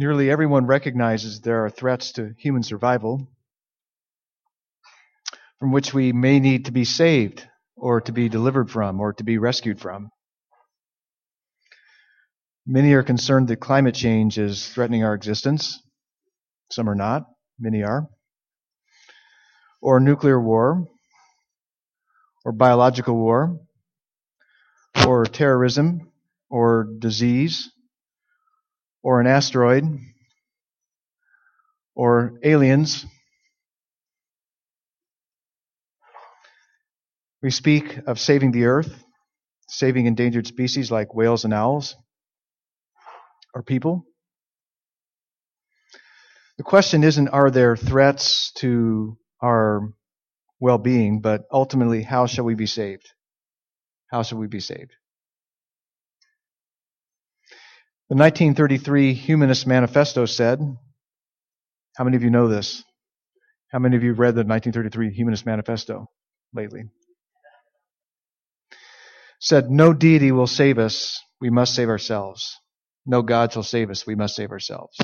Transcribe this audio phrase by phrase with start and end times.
[0.00, 3.28] nearly everyone recognizes there are threats to human survival
[5.58, 9.24] from which we may need to be saved or to be delivered from or to
[9.24, 10.08] be rescued from.
[12.66, 15.78] Many are concerned that climate change is threatening our existence.
[16.72, 17.26] Some are not.
[17.58, 18.08] Many are.
[19.82, 20.88] Or nuclear war,
[22.42, 23.60] or biological war,
[25.06, 26.10] or terrorism,
[26.48, 27.70] or disease,
[29.02, 29.84] or an asteroid,
[31.94, 33.06] or aliens.
[37.42, 39.04] We speak of saving the earth,
[39.68, 41.96] saving endangered species like whales and owls,
[43.54, 44.04] or people.
[46.58, 49.88] The question isn't are there threats to our
[50.60, 53.08] well being, but ultimately, how shall we be saved?
[54.08, 54.92] How shall we be saved?
[58.10, 60.58] The 1933 Humanist Manifesto said,
[61.94, 62.82] how many of you know this?
[63.70, 66.10] How many of you read the 1933 Humanist Manifesto
[66.52, 66.86] lately?
[69.38, 71.20] Said, no deity will save us.
[71.40, 72.56] We must save ourselves.
[73.06, 74.04] No God shall save us.
[74.04, 74.98] We must save ourselves.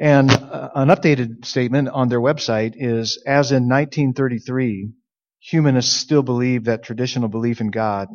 [0.00, 4.90] And uh, an updated statement on their website is, as in 1933,
[5.38, 8.08] humanists still believe that traditional belief in God,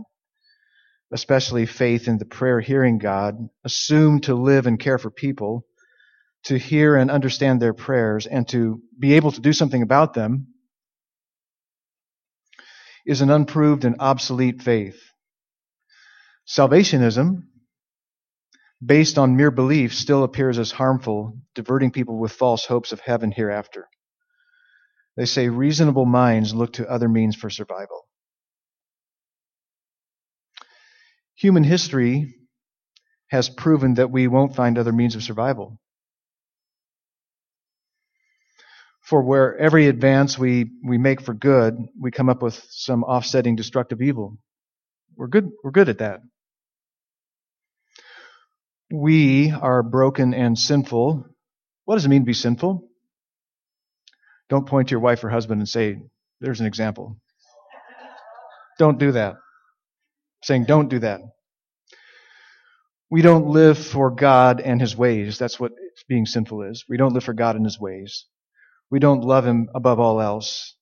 [1.11, 5.65] especially faith in the prayer hearing God, assumed to live and care for people,
[6.45, 10.47] to hear and understand their prayers, and to be able to do something about them,
[13.05, 15.01] is an unproved and obsolete faith.
[16.47, 17.43] Salvationism,
[18.83, 23.31] based on mere belief, still appears as harmful, diverting people with false hopes of heaven
[23.31, 23.87] hereafter.
[25.17, 28.04] They say reasonable minds look to other means for survival.
[31.35, 32.35] Human history
[33.27, 35.79] has proven that we won't find other means of survival.
[39.01, 43.55] For where every advance we, we make for good, we come up with some offsetting
[43.55, 44.37] destructive evil.
[45.15, 46.21] We're good, we're good at that.
[48.91, 51.25] We are broken and sinful.
[51.85, 52.87] What does it mean to be sinful?
[54.49, 55.97] Don't point to your wife or husband and say,
[56.39, 57.17] there's an example.
[58.77, 59.35] Don't do that.
[60.45, 61.21] Saying don't do that.
[63.09, 65.39] We don't live for God and His ways.
[65.39, 65.71] That's what
[66.07, 66.85] being sinful is.
[66.87, 68.27] We don't live for God and His ways.
[68.91, 70.75] We don't love Him above all else.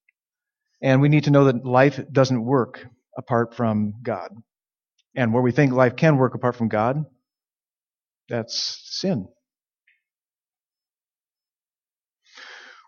[0.82, 2.86] And we need to know that life doesn't work
[3.18, 4.32] apart from God.
[5.16, 7.06] And where we think life can work apart from God,
[8.28, 9.30] that's sin.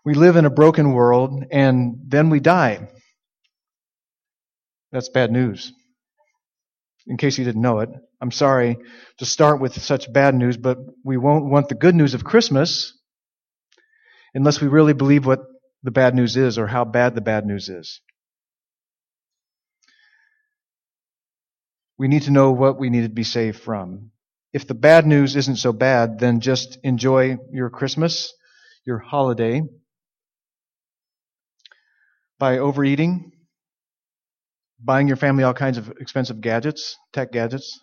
[0.04, 2.90] We live in a broken world and then we die.
[4.92, 5.72] That's bad news.
[7.06, 7.90] In case you didn't know it,
[8.20, 8.78] I'm sorry
[9.18, 12.92] to start with such bad news, but we won't want the good news of Christmas
[14.34, 15.40] unless we really believe what
[15.82, 18.00] the bad news is or how bad the bad news is.
[21.98, 24.10] We need to know what we need to be saved from.
[24.52, 28.32] If the bad news isn't so bad, then just enjoy your Christmas,
[28.84, 29.62] your holiday,
[32.38, 33.32] by overeating,
[34.82, 37.80] buying your family all kinds of expensive gadgets, tech gadgets,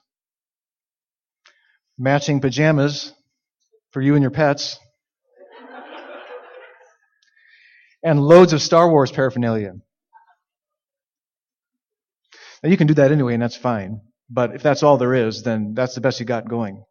[1.97, 3.13] matching pajamas
[3.91, 4.79] for you and your pets,
[8.03, 9.73] and loads of Star Wars paraphernalia.
[12.61, 14.01] Now you can do that anyway, and that's fine.
[14.29, 16.83] But if that's all there is, then that's the best you got going.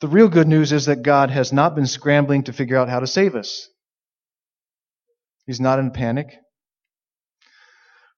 [0.00, 3.00] The real good news is that God has not been scrambling to figure out how
[3.00, 3.68] to save us.
[5.46, 6.36] He's not in a panic.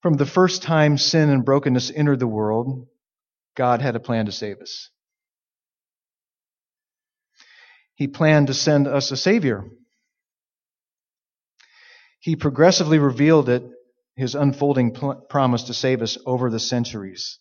[0.03, 2.89] From the first time sin and brokenness entered the world,
[3.57, 4.89] God had a plan to save us.
[7.95, 9.65] He planned to send us a Savior.
[12.21, 13.63] He progressively revealed it
[14.17, 17.39] his unfolding pl- promise to save us over the centuries.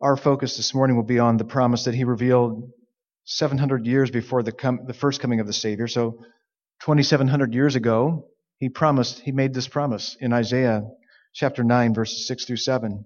[0.00, 2.70] Our focus this morning will be on the promise that he revealed
[3.24, 5.88] 700 years before the, com- the first coming of the Savior.
[5.88, 6.20] So,
[6.82, 8.26] 2,700 years ago,
[8.58, 10.82] he promised, he made this promise in Isaiah
[11.38, 13.04] chapter 9, verses 6 through 7.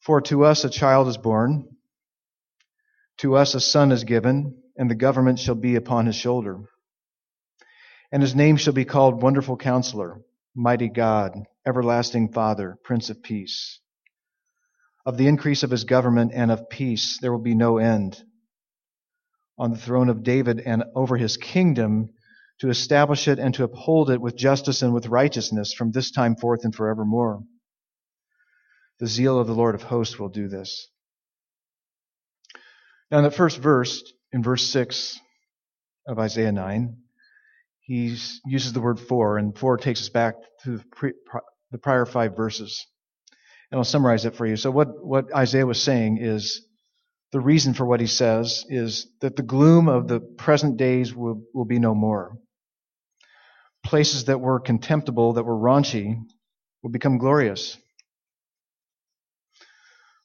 [0.00, 1.68] For to us a child is born,
[3.18, 6.64] to us a son is given, and the government shall be upon his shoulder
[8.12, 10.20] and his name shall be called Wonderful Counselor,
[10.54, 11.32] Mighty God,
[11.66, 13.78] Everlasting Father, Prince of Peace.
[15.06, 18.20] Of the increase of his government and of peace there will be no end.
[19.58, 22.10] On the throne of David and over his kingdom,
[22.60, 26.36] to establish it and to uphold it with justice and with righteousness from this time
[26.36, 27.42] forth and forevermore.
[28.98, 30.88] The zeal of the Lord of hosts will do this.
[33.10, 34.02] Now, in the first verse,
[34.32, 35.18] in verse 6
[36.06, 36.96] of Isaiah 9,
[37.80, 38.16] he
[38.46, 40.34] uses the word for, and for takes us back
[40.64, 41.12] to the, pre,
[41.72, 42.86] the prior five verses.
[43.72, 44.56] And I'll summarize it for you.
[44.56, 46.64] So, what, what Isaiah was saying is
[47.32, 51.42] the reason for what he says is that the gloom of the present days will,
[51.54, 52.36] will be no more.
[53.84, 56.16] Places that were contemptible, that were raunchy,
[56.82, 57.76] will become glorious.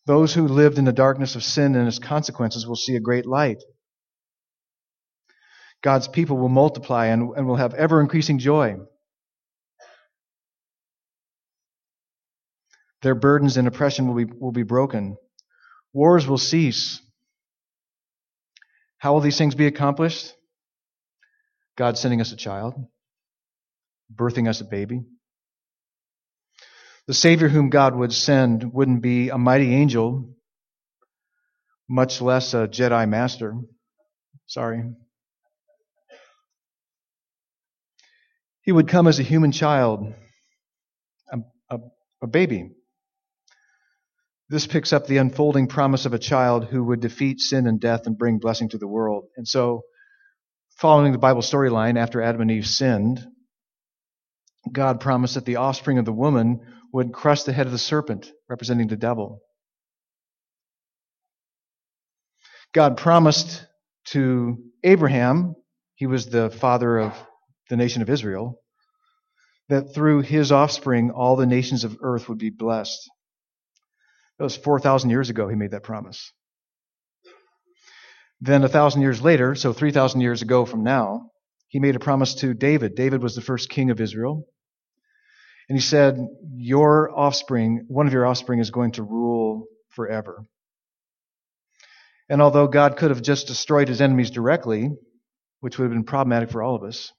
[0.05, 3.25] Those who lived in the darkness of sin and its consequences will see a great
[3.25, 3.63] light.
[5.81, 8.77] God's people will multiply and, and will have ever increasing joy.
[13.01, 15.17] Their burdens and oppression will be, will be broken.
[15.93, 17.01] Wars will cease.
[18.97, 20.33] How will these things be accomplished?
[21.77, 22.73] God sending us a child,
[24.13, 25.03] birthing us a baby.
[27.07, 30.35] The Savior whom God would send wouldn't be a mighty angel,
[31.87, 33.55] much less a Jedi master.
[34.47, 34.83] Sorry.
[38.61, 40.11] He would come as a human child,
[41.31, 41.37] a,
[41.69, 41.77] a,
[42.23, 42.71] a baby.
[44.49, 48.07] This picks up the unfolding promise of a child who would defeat sin and death
[48.07, 49.25] and bring blessing to the world.
[49.37, 49.83] And so,
[50.77, 53.25] following the Bible storyline, after Adam and Eve sinned,
[54.71, 56.59] God promised that the offspring of the woman
[56.91, 59.41] would crush the head of the serpent, representing the devil.
[62.73, 63.65] God promised
[64.07, 65.55] to Abraham,
[65.95, 67.13] he was the father of
[67.69, 68.61] the nation of Israel,
[69.69, 73.09] that through his offspring all the nations of earth would be blessed.
[74.37, 76.31] That was 4,000 years ago he made that promise.
[78.41, 81.31] Then a thousand years later, so 3,000 years ago from now,
[81.69, 82.95] he made a promise to David.
[82.95, 84.45] David was the first king of Israel.
[85.67, 86.17] And he said,
[86.55, 90.45] Your offspring, one of your offspring, is going to rule forever.
[92.29, 94.91] And although God could have just destroyed his enemies directly,
[95.59, 97.11] which would have been problematic for all of us,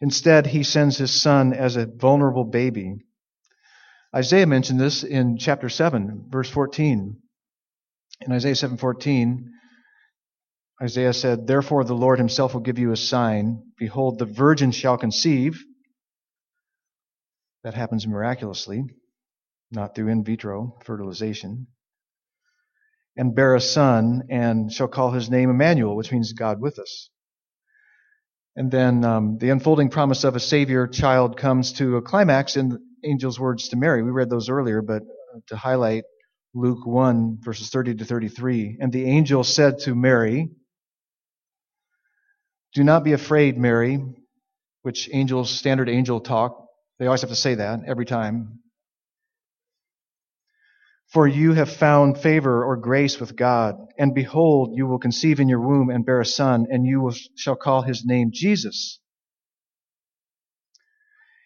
[0.00, 2.98] instead he sends his son as a vulnerable baby
[4.14, 7.16] Isaiah mentioned this in chapter 7, verse 14.
[8.22, 9.44] In Isaiah 7:14,
[10.82, 14.96] Isaiah said, "Therefore the Lord himself will give you a sign: behold, the virgin shall
[14.96, 15.62] conceive."
[17.64, 18.84] That happens miraculously,
[19.70, 21.66] not through in vitro fertilization.
[23.16, 27.10] And bear a son, and shall call his name Emmanuel, which means God with us.
[28.54, 32.68] And then um, the unfolding promise of a Savior child comes to a climax in
[32.70, 34.02] the angel's words to Mary.
[34.02, 35.02] We read those earlier, but
[35.48, 36.04] to highlight
[36.54, 38.78] Luke 1, verses 30 to 33.
[38.80, 40.50] And the angel said to Mary,
[42.74, 44.04] Do not be afraid, Mary,
[44.82, 46.67] which angels, standard angel talk,
[46.98, 48.60] they always have to say that every time.
[51.12, 55.48] For you have found favor or grace with God, and behold, you will conceive in
[55.48, 59.00] your womb and bear a son, and you will, shall call his name Jesus.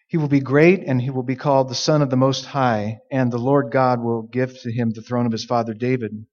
[0.07, 2.99] He will be great, and he will be called the Son of the Most High,
[3.09, 6.25] and the Lord God will give to him the throne of his father David.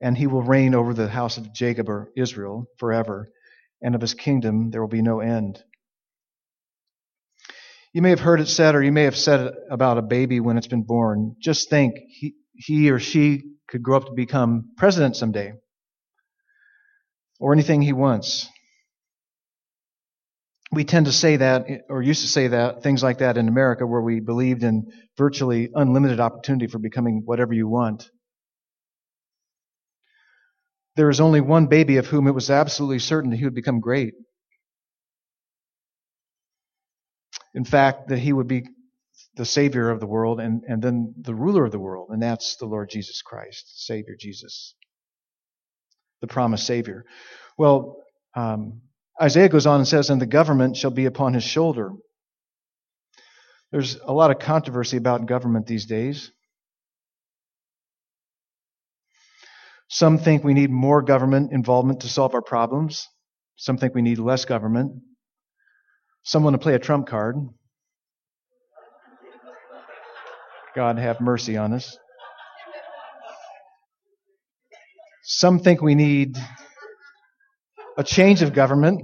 [0.00, 3.30] And he will reign over the house of Jacob or Israel forever,
[3.82, 5.64] and of his kingdom there will be no end.
[7.96, 10.38] You may have heard it said, or you may have said it about a baby
[10.38, 11.34] when it's been born.
[11.40, 15.54] Just think, he, he or she could grow up to become president someday,
[17.40, 18.50] or anything he wants
[20.72, 23.86] we tend to say that, or used to say that, things like that in America
[23.86, 24.86] where we believed in
[25.16, 28.10] virtually unlimited opportunity for becoming whatever you want.
[30.96, 33.80] There is only one baby of whom it was absolutely certain that he would become
[33.80, 34.14] great.
[37.56, 38.68] In fact, that he would be
[39.34, 42.56] the Savior of the world and, and then the ruler of the world, and that's
[42.56, 44.74] the Lord Jesus Christ, Savior Jesus,
[46.20, 47.06] the promised Savior.
[47.56, 47.96] Well,
[48.34, 48.82] um,
[49.20, 51.92] Isaiah goes on and says, And the government shall be upon his shoulder.
[53.72, 56.30] There's a lot of controversy about government these days.
[59.88, 63.08] Some think we need more government involvement to solve our problems.
[63.56, 65.00] Some think we need less government.
[66.26, 67.36] Some want to play a trump card.
[70.74, 71.96] God have mercy on us.
[75.22, 76.36] Some think we need
[77.96, 79.02] a change of government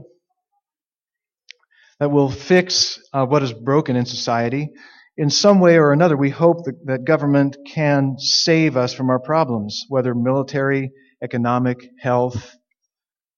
[2.00, 4.70] that will fix uh, what is broken in society.
[5.16, 9.20] In some way or another, we hope that, that government can save us from our
[9.20, 10.90] problems, whether military,
[11.22, 12.56] economic, health,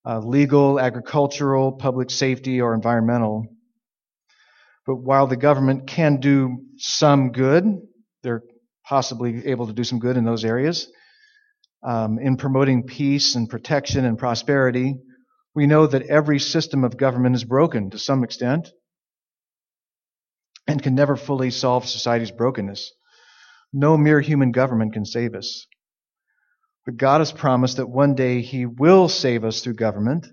[0.06, 3.46] uh, legal, agricultural, public safety, or environmental.
[4.86, 7.64] But while the government can do some good,
[8.22, 8.42] they're
[8.86, 10.88] possibly able to do some good in those areas.
[11.82, 14.96] Um, in promoting peace and protection and prosperity,
[15.54, 18.70] we know that every system of government is broken to some extent
[20.66, 22.92] and can never fully solve society's brokenness.
[23.72, 25.66] No mere human government can save us.
[26.86, 30.26] But God has promised that one day He will save us through government.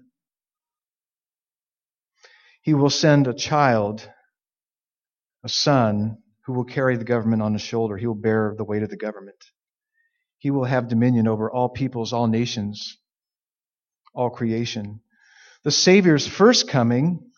[2.61, 4.07] He will send a child,
[5.43, 7.97] a son, who will carry the government on his shoulder.
[7.97, 9.37] He will bear the weight of the government.
[10.39, 12.97] He will have dominion over all peoples, all nations,
[14.13, 15.01] all creation.
[15.63, 17.31] The Savior's first coming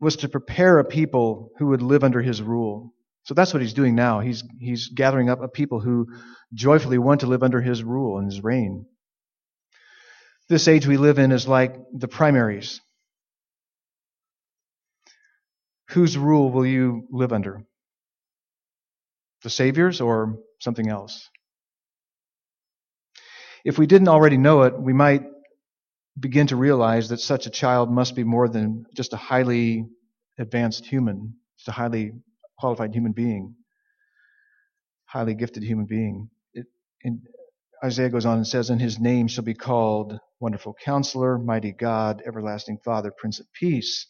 [0.00, 2.94] was to prepare a people who would live under his rule.
[3.24, 4.20] So that's what he's doing now.
[4.20, 6.08] He's, he's gathering up a people who
[6.52, 8.86] joyfully want to live under his rule and his reign.
[10.48, 12.80] This age we live in is like the primaries.
[15.90, 17.64] Whose rule will you live under?
[19.42, 21.28] The Savior's or something else?
[23.64, 25.24] If we didn't already know it, we might
[26.18, 29.86] begin to realize that such a child must be more than just a highly
[30.38, 32.12] advanced human, just a highly
[32.58, 33.54] qualified human being,
[35.06, 36.30] highly gifted human being.
[36.54, 36.66] It,
[37.84, 42.22] Isaiah goes on and says, And his name shall be called Wonderful Counselor, Mighty God,
[42.26, 44.06] Everlasting Father, Prince of Peace.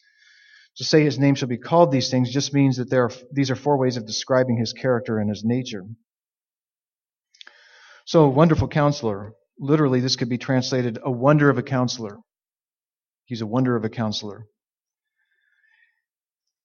[0.77, 3.49] To say his name shall be called these things just means that there are, these
[3.49, 5.83] are four ways of describing his character and his nature.
[8.05, 9.33] So, wonderful counselor.
[9.57, 12.17] Literally, this could be translated a wonder of a counselor.
[13.25, 14.47] He's a wonder of a counselor.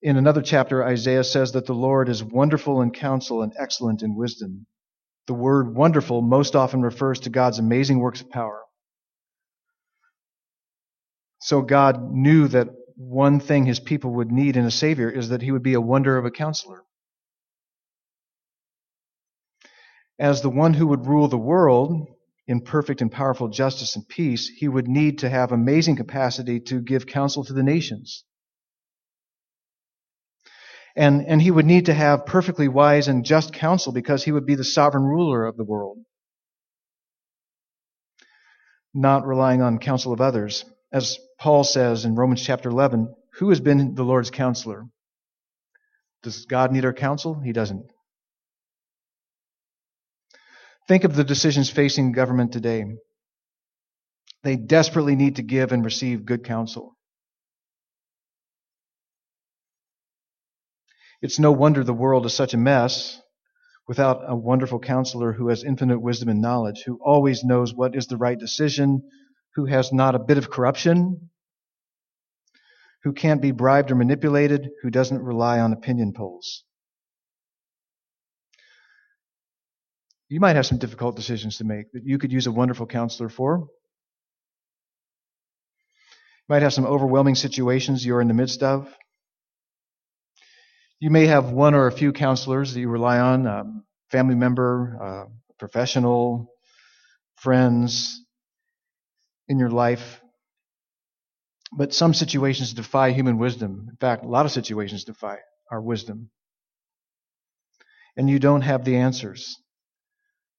[0.03, 4.17] In another chapter, Isaiah says that the Lord is wonderful in counsel and excellent in
[4.17, 4.67] wisdom.
[5.27, 8.61] The word wonderful most often refers to God's amazing works of power.
[11.41, 12.69] So God knew that
[13.01, 15.81] one thing his people would need in a Savior is that he would be a
[15.81, 16.85] wonder of a counselor.
[20.19, 22.09] As the one who would rule the world
[22.47, 26.83] in perfect and powerful justice and peace, he would need to have amazing capacity to
[26.83, 28.25] give counsel to the nations.
[30.95, 34.45] And, and he would need to have perfectly wise and just counsel because he would
[34.45, 35.97] be the sovereign ruler of the world,
[38.93, 40.67] not relying on counsel of others.
[40.93, 44.87] As Paul says in Romans chapter 11, who has been the Lord's counselor?
[46.23, 47.41] Does God need our counsel?
[47.41, 47.87] He doesn't.
[50.89, 52.85] Think of the decisions facing government today.
[54.43, 56.97] They desperately need to give and receive good counsel.
[61.23, 63.21] It's no wonder the world is such a mess
[63.87, 68.07] without a wonderful counselor who has infinite wisdom and knowledge, who always knows what is
[68.07, 69.03] the right decision,
[69.55, 71.31] who has not a bit of corruption,
[73.03, 76.65] who can't be bribed or manipulated, who doesn't rely on opinion polls.
[80.29, 83.29] You might have some difficult decisions to make that you could use a wonderful counselor
[83.29, 83.67] for.
[86.49, 88.89] You might have some overwhelming situations you're in the midst of.
[91.01, 93.65] You may have one or a few counselors that you rely on, a
[94.11, 95.27] family member, a
[95.59, 96.53] professional,
[97.37, 98.25] friends,
[99.51, 100.21] in your life.
[101.77, 103.89] But some situations defy human wisdom.
[103.91, 105.39] In fact, a lot of situations defy
[105.71, 106.31] our wisdom.
[108.17, 109.57] And you don't have the answers.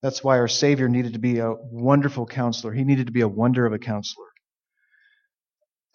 [0.03, 2.73] That's why our Savior needed to be a wonderful counselor.
[2.73, 4.27] He needed to be a wonder of a counselor.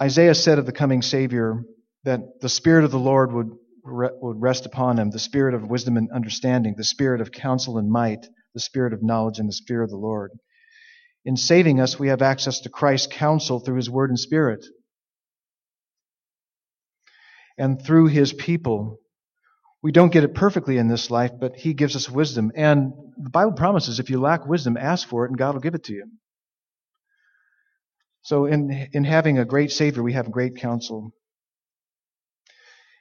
[0.00, 1.64] Isaiah said of the coming Savior
[2.04, 3.50] that the Spirit of the Lord would,
[3.84, 7.90] would rest upon him, the Spirit of wisdom and understanding, the Spirit of counsel and
[7.90, 10.30] might, the Spirit of knowledge and the Spirit of the Lord.
[11.26, 14.64] In saving us, we have access to Christ's counsel through His Word and Spirit.
[17.58, 19.00] And through His people.
[19.82, 22.52] We don't get it perfectly in this life, but He gives us wisdom.
[22.54, 25.74] And the Bible promises if you lack wisdom, ask for it and God will give
[25.74, 26.06] it to you.
[28.22, 31.12] So in, in having a great Savior, we have great counsel.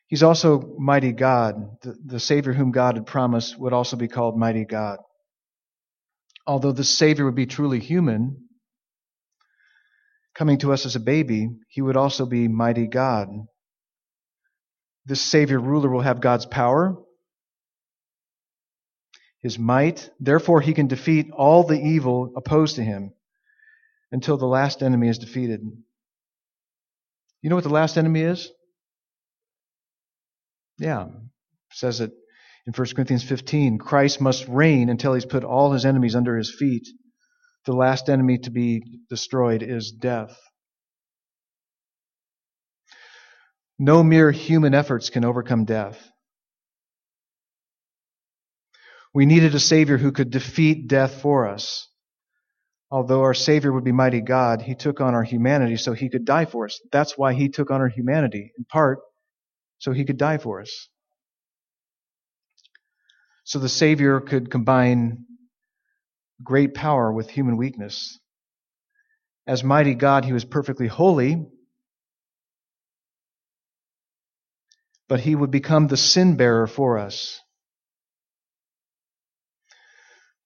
[0.07, 1.77] He's also mighty God.
[1.83, 4.97] The, the Savior whom God had promised would also be called mighty God
[6.47, 8.47] although the Savior would be truly human,
[10.35, 13.29] coming to us as a baby, he would also be mighty God.
[15.05, 16.97] This Savior ruler will have God's power,
[19.41, 20.09] his might.
[20.19, 23.13] Therefore, he can defeat all the evil opposed to him
[24.11, 25.61] until the last enemy is defeated.
[27.41, 28.51] You know what the last enemy is?
[30.79, 31.07] Yeah,
[31.71, 32.11] says it
[32.67, 36.53] in 1 Corinthians 15, Christ must reign until he's put all his enemies under his
[36.57, 36.87] feet.
[37.65, 40.35] The last enemy to be destroyed is death.
[43.77, 46.11] No mere human efforts can overcome death.
[49.13, 51.87] We needed a Savior who could defeat death for us.
[52.91, 56.25] Although our Savior would be mighty God, He took on our humanity so He could
[56.25, 56.79] die for us.
[56.91, 58.99] That's why He took on our humanity, in part,
[59.79, 60.89] so He could die for us.
[63.45, 65.25] So the Savior could combine
[66.43, 68.19] great power with human weakness.
[69.47, 71.45] As mighty God, He was perfectly holy,
[75.07, 77.39] but He would become the sin bearer for us.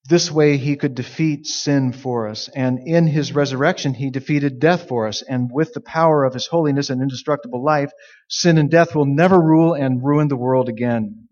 [0.09, 2.49] This way he could defeat sin for us.
[2.55, 5.21] And in his resurrection, he defeated death for us.
[5.21, 7.91] And with the power of his holiness and indestructible life,
[8.27, 11.28] sin and death will never rule and ruin the world again.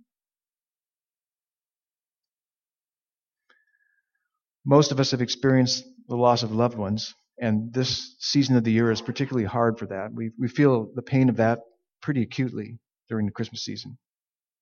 [4.67, 8.71] Most of us have experienced the loss of loved ones, and this season of the
[8.71, 10.13] year is particularly hard for that.
[10.13, 11.61] We, we feel the pain of that
[12.03, 12.77] pretty acutely
[13.09, 13.97] during the Christmas season,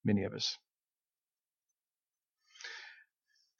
[0.05, 0.57] many of us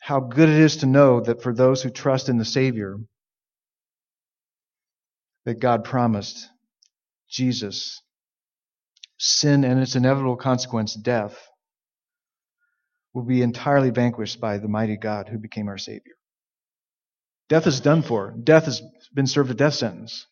[0.05, 2.97] how good it is to know that for those who trust in the Savior,
[5.45, 6.47] that God promised
[7.27, 8.03] Jesus,
[9.17, 11.35] sin and its inevitable consequence, death,
[13.15, 16.13] will be entirely vanquished by the mighty God who became our Savior.
[17.49, 18.31] Death is done for.
[18.31, 18.81] Death has
[19.13, 20.25] been served a death sentence.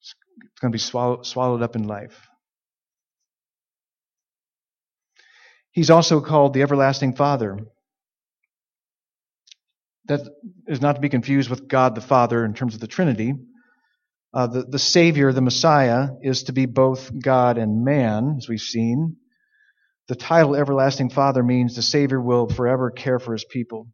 [0.00, 0.14] It's
[0.60, 2.28] going to be swallowed, swallowed up in life.
[5.72, 7.58] He's also called the everlasting Father.
[10.06, 10.20] That
[10.68, 13.34] is not to be confused with God the Father in terms of the Trinity.
[14.32, 18.60] Uh, the, the Savior, the Messiah, is to be both God and man, as we've
[18.60, 19.16] seen.
[20.08, 23.88] The title Everlasting Father means the Savior will forever care for his people.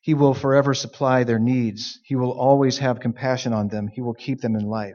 [0.00, 1.98] He will forever supply their needs.
[2.04, 3.88] He will always have compassion on them.
[3.88, 4.94] He will keep them in life.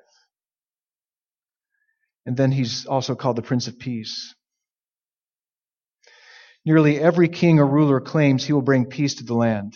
[2.25, 4.33] And then he's also called the Prince of Peace.
[6.65, 9.75] Nearly every king or ruler claims he will bring peace to the land.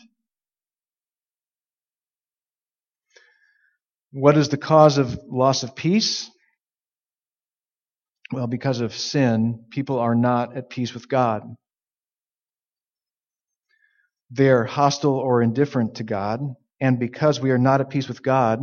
[4.11, 6.31] What is the cause of loss of peace?
[8.31, 11.43] Well, because of sin, people are not at peace with God.
[14.29, 16.41] They're hostile or indifferent to God.
[16.79, 18.61] And because we are not at peace with God,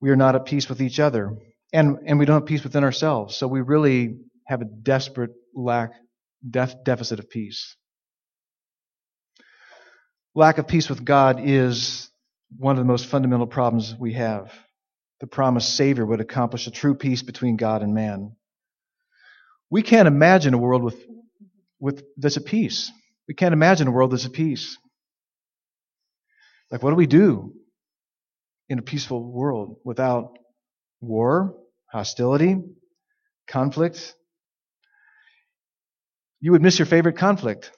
[0.00, 1.36] we are not at peace with each other.
[1.72, 3.36] And, and we don't have peace within ourselves.
[3.36, 4.16] So we really
[4.46, 5.92] have a desperate lack,
[6.48, 7.76] def, deficit of peace.
[10.34, 12.10] Lack of peace with God is
[12.56, 14.52] one of the most fundamental problems we have.
[15.20, 18.36] The promised Savior would accomplish a true peace between God and man.
[19.70, 20.96] We can't imagine a world with,
[21.78, 22.90] with that's at peace.
[23.32, 24.76] We can't imagine a world that's at peace.
[26.70, 27.54] Like, what do we do?
[28.68, 30.38] in a peaceful world without
[31.00, 31.54] war,
[31.90, 32.56] hostility,
[33.48, 34.14] conflict.
[36.40, 37.70] You would miss your favorite conflict.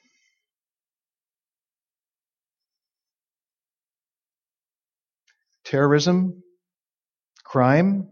[5.64, 6.42] Terrorism,
[7.44, 8.08] crime.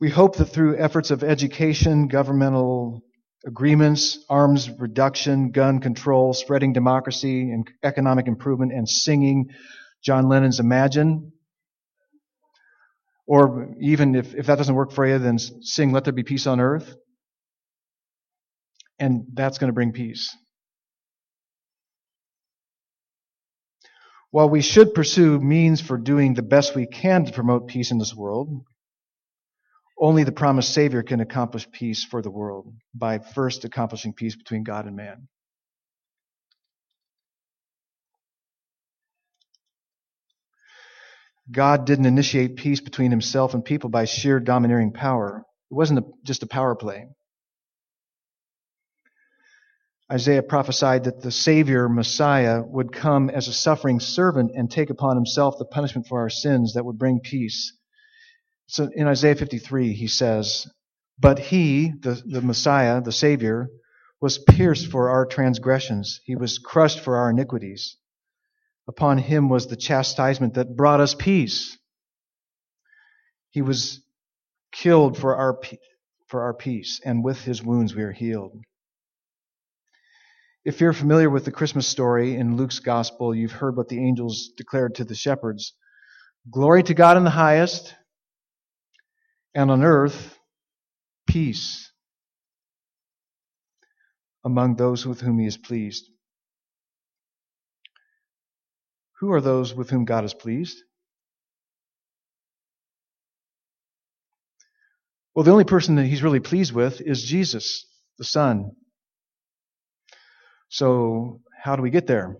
[0.00, 3.02] We hope that through efforts of education, governmental
[3.44, 9.50] agreements, arms reduction, gun control, spreading democracy and economic improvement, and singing
[10.02, 11.32] John Lennon's Imagine.
[13.26, 16.46] Or even if, if that doesn't work for you, then sing Let There Be Peace
[16.46, 16.94] on Earth.
[18.98, 20.36] And that's going to bring peace.
[24.30, 27.98] While we should pursue means for doing the best we can to promote peace in
[27.98, 28.64] this world,
[30.02, 34.64] only the promised Savior can accomplish peace for the world by first accomplishing peace between
[34.64, 35.28] God and man.
[41.52, 45.44] God didn't initiate peace between himself and people by sheer domineering power.
[45.70, 47.06] It wasn't a, just a power play.
[50.10, 55.16] Isaiah prophesied that the Savior, Messiah, would come as a suffering servant and take upon
[55.16, 57.72] himself the punishment for our sins that would bring peace.
[58.66, 60.66] So in Isaiah 53, he says,
[61.18, 63.68] But he, the, the Messiah, the Savior,
[64.20, 67.96] was pierced for our transgressions, he was crushed for our iniquities.
[68.88, 71.76] Upon him was the chastisement that brought us peace.
[73.50, 74.00] He was
[74.72, 75.60] killed for our,
[76.28, 78.60] for our peace, and with his wounds we are healed.
[80.64, 84.50] If you're familiar with the Christmas story in Luke's gospel, you've heard what the angels
[84.56, 85.74] declared to the shepherds
[86.50, 87.94] Glory to God in the highest,
[89.54, 90.38] and on earth,
[91.26, 91.90] peace
[94.44, 96.08] among those with whom he is pleased.
[99.20, 100.78] Who are those with whom God is pleased?
[105.34, 107.86] Well, the only person that he's really pleased with is Jesus,
[108.18, 108.72] the Son.
[110.68, 112.36] So, how do we get there?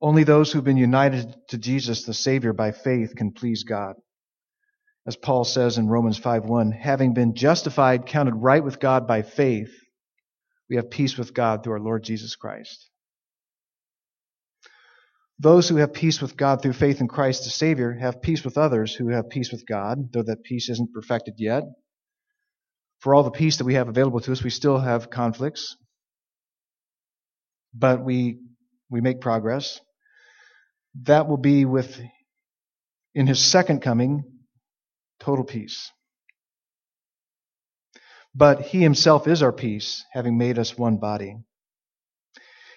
[0.00, 3.96] Only those who've been united to Jesus, the Savior, by faith can please God.
[5.06, 9.70] As Paul says in Romans 5:1, having been justified, counted right with God by faith,
[10.68, 12.90] we have peace with God through our Lord Jesus Christ.
[15.38, 18.58] Those who have peace with God through faith in Christ the Savior have peace with
[18.58, 21.64] others who have peace with God, though that peace isn't perfected yet.
[23.00, 25.76] For all the peace that we have available to us, we still have conflicts.
[27.74, 28.40] But we,
[28.90, 29.80] we make progress.
[31.02, 32.00] That will be with,
[33.14, 34.24] in His second coming,
[35.20, 35.90] total peace.
[38.34, 41.36] But He Himself is our peace, having made us one body.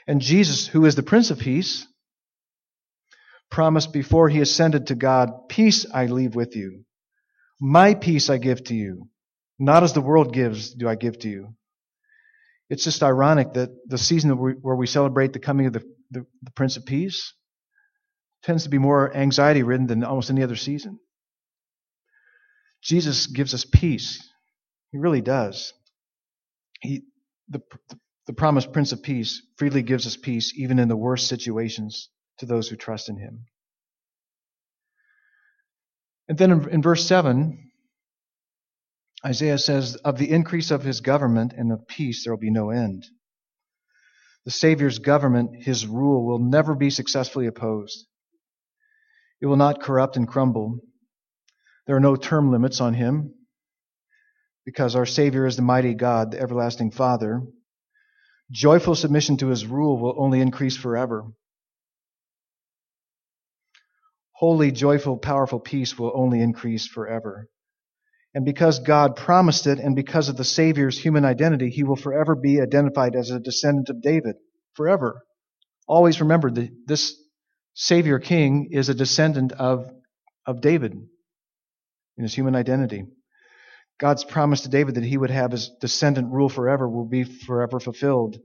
[0.08, 1.86] And Jesus, who is the Prince of Peace,
[3.50, 6.86] promised before he ascended to God, Peace I leave with you.
[7.60, 9.10] My peace I give to you.
[9.58, 11.56] Not as the world gives do I give to you.
[12.70, 16.52] It's just ironic that the season where we celebrate the coming of the, the, the
[16.52, 17.34] Prince of Peace
[18.44, 21.00] tends to be more anxiety ridden than almost any other season.
[22.82, 24.26] Jesus gives us peace.
[24.92, 25.74] He really does.
[26.82, 27.04] He,
[27.50, 27.62] the,
[28.28, 32.46] the promised Prince of Peace freely gives us peace even in the worst situations to
[32.46, 33.46] those who trust in him.
[36.28, 37.72] And then in, in verse 7,
[39.26, 42.70] Isaiah says, Of the increase of his government and of peace there will be no
[42.70, 43.06] end.
[44.46, 48.06] The Savior's government, his rule, will never be successfully opposed.
[49.42, 50.80] It will not corrupt and crumble.
[51.90, 53.34] There are no term limits on him
[54.64, 57.42] because our Savior is the mighty God, the everlasting Father.
[58.52, 61.26] Joyful submission to his rule will only increase forever.
[64.34, 67.48] Holy, joyful, powerful peace will only increase forever.
[68.36, 72.36] And because God promised it, and because of the Savior's human identity, he will forever
[72.36, 74.36] be identified as a descendant of David.
[74.76, 75.24] Forever.
[75.88, 77.16] Always remember that this
[77.74, 79.90] Savior King is a descendant of,
[80.46, 80.94] of David
[82.20, 83.06] in his human identity.
[84.00, 87.80] God's promise to David that he would have his descendant rule forever will be forever
[87.80, 88.38] fulfilled.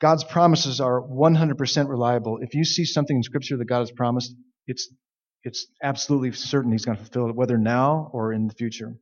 [0.00, 2.38] God's promises are 100% reliable.
[2.40, 4.34] If you see something in Scripture that God has promised,
[4.66, 4.92] it's,
[5.44, 8.94] it's absolutely certain he's going to fulfill it, whether now or in the future.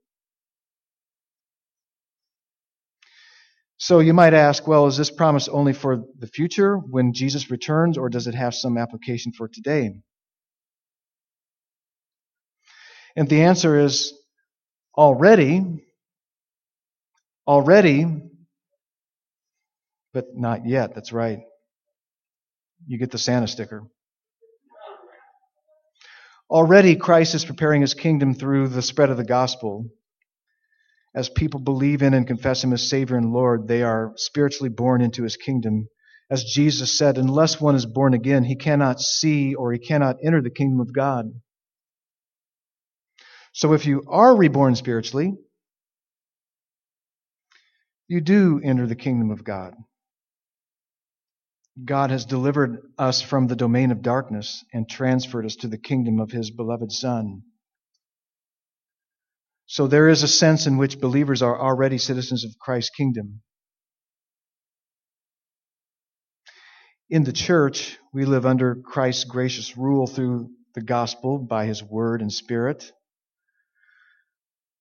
[3.78, 7.98] So you might ask, well, is this promise only for the future when Jesus returns,
[7.98, 9.90] or does it have some application for today?
[13.16, 14.12] And the answer is
[14.96, 15.84] already,
[17.46, 18.06] already,
[20.12, 20.94] but not yet.
[20.94, 21.38] That's right.
[22.86, 23.84] You get the Santa sticker.
[26.48, 29.86] Already, Christ is preparing his kingdom through the spread of the gospel.
[31.14, 35.00] As people believe in and confess him as Savior and Lord, they are spiritually born
[35.00, 35.88] into his kingdom.
[36.30, 40.42] As Jesus said, unless one is born again, he cannot see or he cannot enter
[40.42, 41.32] the kingdom of God.
[43.56, 45.32] So if you are reborn spiritually,
[48.06, 49.72] you do enter the kingdom of God.
[51.82, 56.20] God has delivered us from the domain of darkness and transferred us to the kingdom
[56.20, 57.44] of his beloved Son.
[59.64, 63.40] So there is a sense in which believers are already citizens of Christ's kingdom.
[67.08, 72.20] In the church, we live under Christ's gracious rule through the gospel by his word
[72.20, 72.92] and spirit.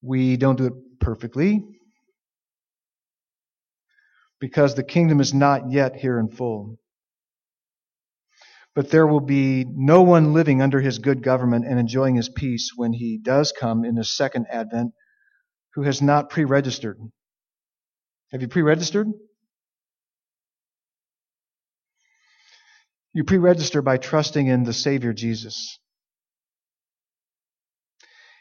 [0.05, 1.65] We don't do it perfectly
[4.39, 6.77] because the kingdom is not yet here in full
[8.75, 12.71] but there will be no one living under his good government and enjoying his peace
[12.75, 14.91] when he does come in his second advent
[15.73, 16.99] who has not pre registered.
[18.31, 19.07] Have you pre registered?
[23.13, 25.79] You pre register by trusting in the Savior Jesus.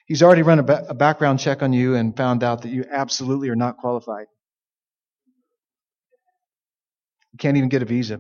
[0.07, 2.85] He's already run a, ba- a, background check on you and found out that you
[2.91, 4.27] absolutely are not qualified.
[7.33, 8.19] You can't even get a visa.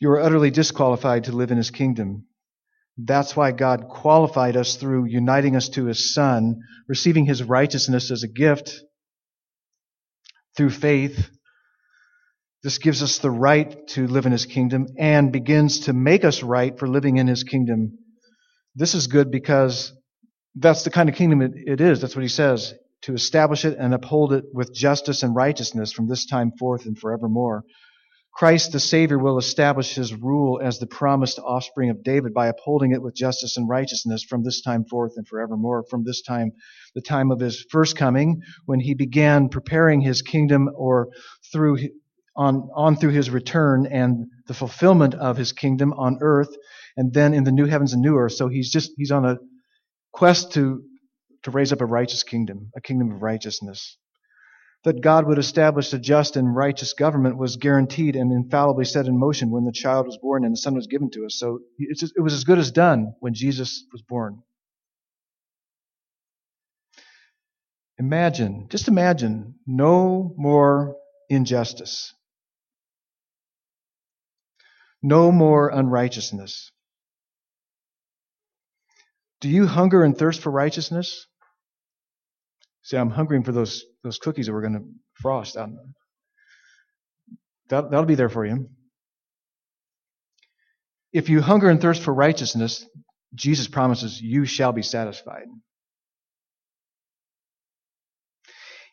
[0.00, 2.26] You are utterly disqualified to live in his kingdom.
[2.96, 8.22] That's why God qualified us through uniting us to his son, receiving his righteousness as
[8.22, 8.80] a gift
[10.56, 11.30] through faith.
[12.62, 16.42] This gives us the right to live in his kingdom and begins to make us
[16.42, 17.98] right for living in his kingdom.
[18.74, 19.92] This is good because
[20.56, 22.00] that's the kind of kingdom it, it is.
[22.00, 26.08] That's what he says to establish it and uphold it with justice and righteousness from
[26.08, 27.64] this time forth and forevermore.
[28.34, 32.92] Christ the Savior will establish his rule as the promised offspring of David by upholding
[32.92, 35.84] it with justice and righteousness from this time forth and forevermore.
[35.88, 36.50] From this time,
[36.96, 41.10] the time of his first coming, when he began preparing his kingdom, or
[41.52, 41.78] through
[42.36, 46.54] on, on through his return and the fulfillment of his kingdom on earth,
[46.96, 48.32] and then in the new heavens and new earth.
[48.32, 49.38] So he's just he's on a
[50.12, 50.82] quest to
[51.44, 53.96] to raise up a righteous kingdom, a kingdom of righteousness
[54.84, 59.18] that God would establish a just and righteous government was guaranteed and infallibly set in
[59.18, 61.38] motion when the child was born and the son was given to us.
[61.38, 61.60] So
[61.96, 64.42] just, it was as good as done when Jesus was born.
[67.98, 70.96] Imagine, just imagine, no more
[71.30, 72.12] injustice,
[75.04, 76.72] no more unrighteousness.
[79.42, 81.26] Do you hunger and thirst for righteousness?
[82.82, 84.86] See, I'm hungering for those, those cookies that we're going to
[85.20, 85.58] frost.
[85.58, 85.68] Out.
[87.68, 88.70] That, that'll be there for you.
[91.12, 92.86] If you hunger and thirst for righteousness,
[93.34, 95.48] Jesus promises you shall be satisfied.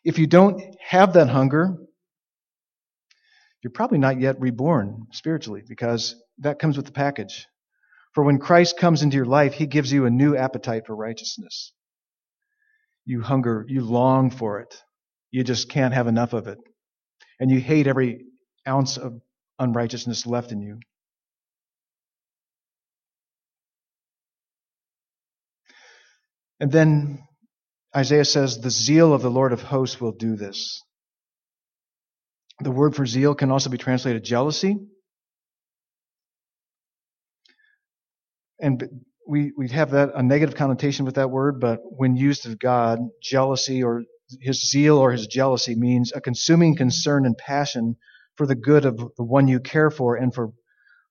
[0.04, 1.78] If you don't have that hunger,
[3.62, 7.47] you're probably not yet reborn spiritually because that comes with the package.
[8.13, 11.74] For when Christ comes into your life, he gives you a new appetite for righteousness.
[13.06, 14.76] You hunger, you long for it.
[15.32, 16.58] You just can't have enough of it.
[17.39, 18.26] And you hate every
[18.67, 19.21] ounce of
[19.60, 20.80] unrighteousness left in you.
[26.60, 27.24] And then
[27.95, 30.82] Isaiah says, The zeal of the Lord of hosts will do this.
[32.62, 34.78] The word for zeal can also be translated jealousy.
[38.60, 38.84] And
[39.28, 43.00] we, we have that a negative connotation with that word, but when used of God,
[43.21, 44.04] jealousy or
[44.39, 47.95] his zeal or his jealousy means a consuming concern and passion
[48.36, 50.52] for the good of the one you care for and for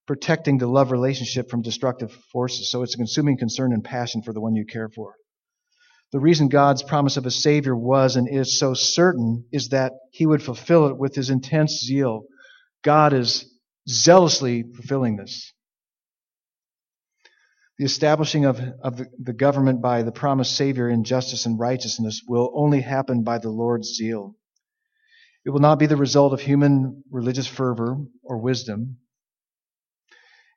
[0.07, 2.71] protecting the love relationship from destructive forces.
[2.71, 5.15] So it's a consuming concern and passion for the one you care for.
[6.13, 10.27] The reason God's promise of a Savior was and is so certain is that He
[10.27, 12.25] would fulfill it with His intense zeal.
[12.83, 13.47] God is
[13.89, 15.53] zealously fulfilling this.
[17.79, 22.53] The establishing of, of the, government by the promised Savior in justice and righteousness will
[22.55, 24.37] only happen by the Lord's zeal.
[25.47, 28.99] It will not be the result of human religious fervor or wisdom.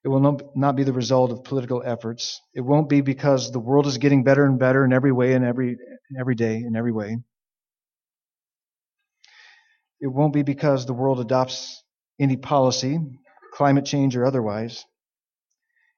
[0.04, 2.42] It will not be the result of political efforts.
[2.54, 5.46] It won't be because the world is getting better and better in every way and
[5.46, 5.78] every,
[6.20, 7.18] every day in every way.
[10.02, 11.82] It won't be because the world adopts
[12.20, 13.00] any policy,
[13.54, 14.84] climate change or otherwise.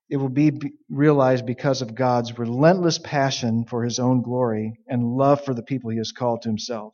[0.08, 0.52] It will be
[0.88, 5.90] realized because of God's relentless passion for his own glory and love for the people
[5.90, 6.94] he has called to himself.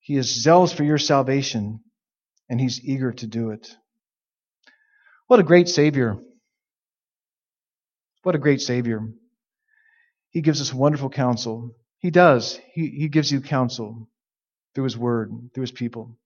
[0.00, 1.84] He is zealous for your salvation,
[2.48, 3.76] and he's eager to do it.
[5.28, 6.18] What a great Savior!
[8.22, 9.06] What a great Savior.
[10.30, 11.76] He gives us wonderful counsel.
[11.98, 12.58] He does.
[12.72, 14.08] He, he gives you counsel
[14.74, 16.16] through His Word, through His people.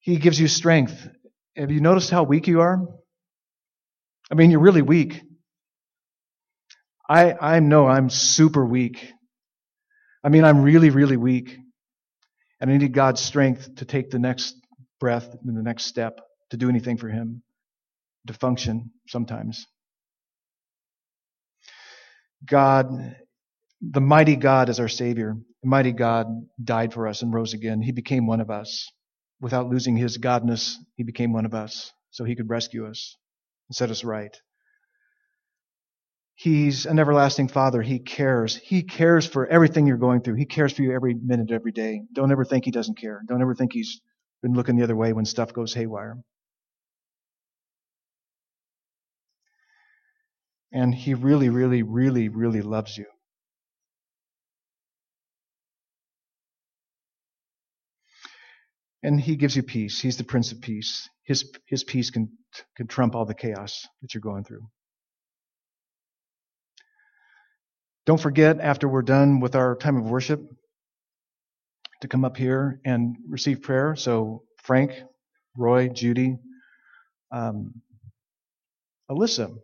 [0.00, 1.08] He gives you strength.
[1.56, 2.80] Have you noticed how weak you are?
[4.30, 5.22] I mean, you're really weak.
[7.08, 9.12] I, I know I'm super weak.
[10.24, 11.58] I mean, I'm really, really weak.
[12.60, 14.56] And I need God's strength to take the next
[15.00, 16.20] breath and the next step,
[16.52, 17.42] to do anything for Him,
[18.26, 19.66] to function sometimes.
[22.46, 23.16] God,
[23.80, 25.34] the mighty God is our Savior.
[25.62, 26.26] The mighty God
[26.62, 27.80] died for us and rose again.
[27.80, 28.90] He became one of us.
[29.40, 33.16] Without losing His godness, He became one of us so He could rescue us
[33.68, 34.36] and set us right.
[36.34, 37.80] He's an everlasting Father.
[37.80, 38.56] He cares.
[38.56, 40.34] He cares for everything you're going through.
[40.34, 42.02] He cares for you every minute, every day.
[42.12, 43.22] Don't ever think He doesn't care.
[43.26, 44.02] Don't ever think He's
[44.42, 46.18] been looking the other way when stuff goes haywire.
[50.72, 53.06] And He really, really, really, really loves you.
[59.02, 60.00] And He gives you peace.
[60.00, 61.08] He's the Prince of Peace.
[61.24, 62.30] His, his peace can,
[62.76, 64.66] can trump all the chaos that you're going through.
[68.04, 70.40] Don't forget, after we're done with our time of worship,
[72.00, 73.94] to come up here and receive prayer.
[73.94, 74.92] So, Frank,
[75.56, 76.36] Roy, Judy,
[77.30, 77.74] um,
[79.08, 79.56] Alyssa,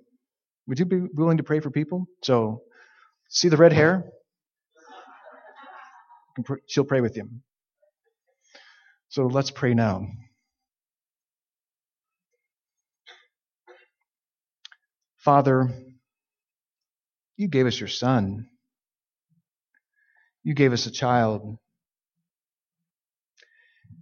[0.69, 2.07] would you be willing to pray for people?
[2.23, 2.63] So,
[3.29, 4.05] see the red hair?
[6.69, 7.29] She'll pray with you.
[9.09, 10.07] So, let's pray now.
[15.17, 15.71] Father,
[17.37, 18.47] you gave us your son.
[20.43, 21.57] You gave us a child.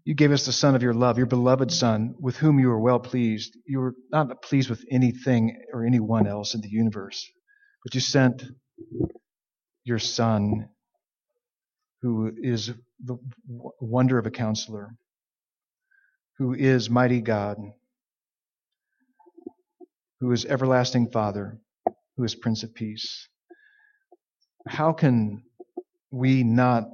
[0.06, 2.78] You gave us the Son of your love, your beloved Son, with whom you were
[2.78, 3.56] well pleased.
[3.66, 7.28] You were not pleased with anything or anyone else in the universe,
[7.82, 8.44] but you sent
[9.82, 10.68] your Son,
[12.02, 12.70] who is
[13.04, 13.16] the
[13.80, 14.94] wonder of a counselor,
[16.38, 17.58] who is mighty God,
[20.20, 21.58] who is everlasting Father,
[22.16, 23.26] who is Prince of Peace.
[24.68, 25.42] How can
[26.12, 26.84] we not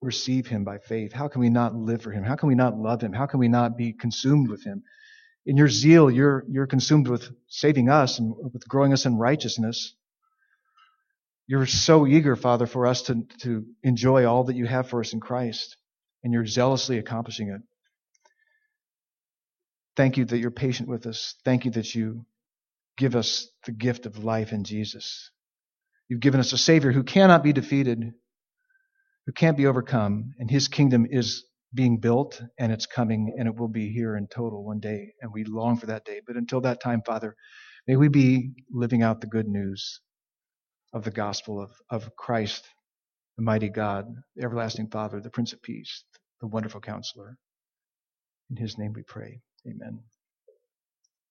[0.00, 1.12] receive him by faith?
[1.12, 2.24] How can we not live for him?
[2.24, 3.12] How can we not love him?
[3.12, 4.82] How can we not be consumed with him?
[5.46, 9.94] In your zeal, you're, you're consumed with saving us and with growing us in righteousness.
[11.46, 15.12] You're so eager, Father, for us to, to enjoy all that you have for us
[15.12, 15.76] in Christ,
[16.22, 17.60] and you're zealously accomplishing it.
[19.96, 21.34] Thank you that you're patient with us.
[21.44, 22.24] Thank you that you
[22.96, 25.30] give us the gift of life in Jesus.
[26.08, 28.14] You've given us a Savior who cannot be defeated,
[29.26, 33.56] who can't be overcome, and his kingdom is being built and it's coming and it
[33.56, 35.14] will be here in total one day.
[35.20, 36.20] And we long for that day.
[36.26, 37.36] But until that time, Father,
[37.86, 40.00] may we be living out the good news
[40.92, 42.64] of the gospel of, of Christ,
[43.38, 44.06] the mighty God,
[44.36, 46.04] the everlasting Father, the Prince of Peace,
[46.40, 47.36] the wonderful counselor.
[48.50, 49.40] In his name we pray.
[49.66, 50.00] Amen.